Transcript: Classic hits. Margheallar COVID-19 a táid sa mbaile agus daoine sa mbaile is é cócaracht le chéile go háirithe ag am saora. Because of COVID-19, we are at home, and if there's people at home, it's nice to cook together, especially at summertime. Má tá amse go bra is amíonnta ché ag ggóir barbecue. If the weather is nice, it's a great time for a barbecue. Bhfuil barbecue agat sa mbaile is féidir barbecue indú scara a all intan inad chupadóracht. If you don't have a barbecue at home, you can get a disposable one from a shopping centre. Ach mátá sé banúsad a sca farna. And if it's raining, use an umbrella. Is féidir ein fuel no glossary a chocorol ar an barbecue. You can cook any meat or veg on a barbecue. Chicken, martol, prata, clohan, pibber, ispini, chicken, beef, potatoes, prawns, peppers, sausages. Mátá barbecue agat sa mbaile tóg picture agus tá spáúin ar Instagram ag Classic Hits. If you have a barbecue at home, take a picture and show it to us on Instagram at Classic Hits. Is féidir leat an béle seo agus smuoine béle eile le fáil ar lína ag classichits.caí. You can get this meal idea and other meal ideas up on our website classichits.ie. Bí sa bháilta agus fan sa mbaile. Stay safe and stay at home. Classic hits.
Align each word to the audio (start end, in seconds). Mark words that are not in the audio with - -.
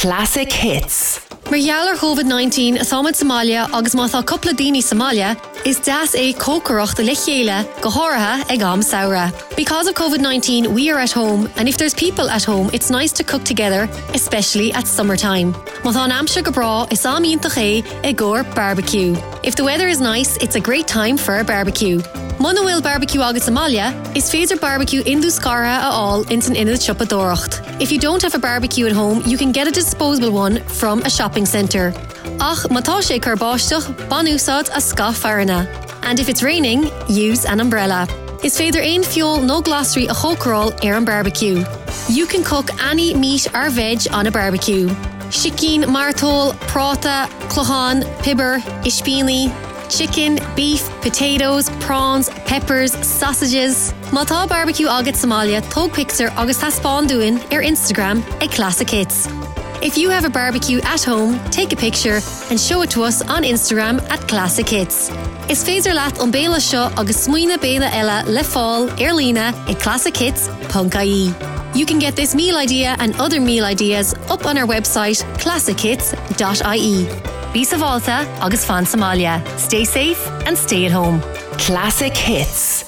Classic 0.00 0.52
hits. 0.52 1.18
Margheallar 1.50 1.96
COVID-19 1.96 2.76
a 2.78 2.84
táid 2.84 3.16
sa 3.16 3.24
mbaile 3.24 3.66
agus 3.74 3.94
daoine 3.96 4.80
sa 4.80 4.94
mbaile 4.94 5.34
is 5.66 5.80
é 6.14 6.32
cócaracht 6.38 6.98
le 6.98 7.14
chéile 7.16 7.66
go 7.82 7.90
háirithe 7.90 8.48
ag 8.48 8.62
am 8.62 8.80
saora. 8.80 9.32
Because 9.56 9.88
of 9.88 9.96
COVID-19, 9.96 10.68
we 10.68 10.88
are 10.88 11.00
at 11.00 11.10
home, 11.10 11.48
and 11.56 11.68
if 11.68 11.78
there's 11.78 11.94
people 11.94 12.30
at 12.30 12.44
home, 12.44 12.70
it's 12.72 12.90
nice 12.90 13.10
to 13.10 13.24
cook 13.24 13.42
together, 13.42 13.88
especially 14.14 14.72
at 14.72 14.86
summertime. 14.86 15.52
Má 15.82 15.90
tá 15.92 16.06
amse 16.08 16.44
go 16.44 16.52
bra 16.52 16.86
is 16.92 17.02
amíonnta 17.04 17.50
ché 17.50 17.82
ag 18.04 18.16
ggóir 18.16 18.44
barbecue. 18.54 19.16
If 19.42 19.56
the 19.56 19.64
weather 19.64 19.88
is 19.88 20.00
nice, 20.00 20.36
it's 20.36 20.54
a 20.54 20.60
great 20.60 20.86
time 20.86 21.16
for 21.16 21.40
a 21.40 21.44
barbecue. 21.44 21.98
Bhfuil 22.38 22.80
barbecue 22.80 23.20
agat 23.20 23.42
sa 23.42 23.50
mbaile 23.50 24.16
is 24.16 24.30
féidir 24.30 24.60
barbecue 24.60 25.02
indú 25.02 25.26
scara 25.26 25.72
a 25.82 25.90
all 25.90 26.22
intan 26.34 26.54
inad 26.54 26.78
chupadóracht. 26.78 27.58
If 27.82 27.90
you 27.90 27.98
don't 27.98 28.22
have 28.22 28.36
a 28.36 28.38
barbecue 28.38 28.86
at 28.86 28.92
home, 28.92 29.22
you 29.26 29.36
can 29.36 29.50
get 29.50 29.66
a 29.66 29.72
disposable 29.72 30.30
one 30.30 30.62
from 30.78 31.02
a 31.02 31.10
shopping 31.10 31.44
centre. 31.44 31.92
Ach 32.38 32.62
mátá 32.70 33.02
sé 33.02 33.18
banúsad 34.08 34.70
a 34.72 34.80
sca 34.80 35.10
farna. 35.10 35.66
And 36.04 36.20
if 36.20 36.28
it's 36.28 36.44
raining, 36.44 36.90
use 37.08 37.44
an 37.44 37.58
umbrella. 37.58 38.06
Is 38.44 38.56
féidir 38.56 38.86
ein 38.86 39.02
fuel 39.02 39.42
no 39.42 39.60
glossary 39.60 40.06
a 40.06 40.14
chocorol 40.14 40.70
ar 40.84 40.94
an 40.94 41.04
barbecue. 41.04 41.64
You 42.08 42.26
can 42.26 42.44
cook 42.44 42.70
any 42.80 43.14
meat 43.14 43.48
or 43.52 43.68
veg 43.68 44.06
on 44.12 44.28
a 44.28 44.30
barbecue. 44.30 44.86
Chicken, 45.30 45.82
martol, 45.90 46.54
prata, 46.70 47.26
clohan, 47.50 48.06
pibber, 48.22 48.60
ispini, 48.86 49.50
chicken, 49.88 50.38
beef, 50.54 50.88
potatoes, 51.00 51.70
prawns, 51.80 52.30
peppers, 52.46 52.92
sausages. 53.06 53.92
Mátá 54.10 54.48
barbecue 54.48 54.88
agat 54.88 55.16
sa 55.16 55.26
mbaile 55.26 55.62
tóg 55.70 55.92
picture 55.92 56.30
agus 56.36 56.58
tá 56.58 56.70
spáúin 56.70 57.38
ar 57.52 57.62
Instagram 57.62 58.22
ag 58.40 58.50
Classic 58.50 58.88
Hits. 58.88 59.28
If 59.80 59.96
you 59.96 60.10
have 60.10 60.24
a 60.24 60.30
barbecue 60.30 60.80
at 60.82 61.04
home, 61.04 61.38
take 61.50 61.72
a 61.72 61.76
picture 61.76 62.20
and 62.50 62.58
show 62.58 62.82
it 62.82 62.90
to 62.90 63.04
us 63.04 63.22
on 63.22 63.44
Instagram 63.44 64.02
at 64.10 64.18
Classic 64.26 64.68
Hits. 64.68 65.08
Is 65.48 65.62
féidir 65.62 65.94
leat 65.94 66.20
an 66.20 66.32
béle 66.32 66.58
seo 66.58 66.90
agus 66.98 67.28
smuoine 67.28 67.56
béle 67.58 67.86
eile 67.86 68.26
le 68.26 68.42
fáil 68.42 68.90
ar 68.90 69.14
lína 69.14 69.54
ag 69.68 69.78
classichits.caí. 69.78 71.32
You 71.74 71.86
can 71.86 72.00
get 72.00 72.16
this 72.16 72.34
meal 72.34 72.56
idea 72.56 72.96
and 72.98 73.14
other 73.20 73.40
meal 73.40 73.64
ideas 73.64 74.14
up 74.28 74.46
on 74.46 74.58
our 74.58 74.66
website 74.66 75.22
classichits.ie. 75.38 77.37
Bí 77.58 77.64
sa 77.66 77.74
bháilta 77.74 78.22
agus 78.38 78.62
fan 78.62 78.86
sa 78.86 78.94
mbaile. 78.94 79.42
Stay 79.58 79.82
safe 79.82 80.30
and 80.46 80.54
stay 80.54 80.86
at 80.86 80.94
home. 80.94 81.18
Classic 81.58 82.14
hits. 82.14 82.87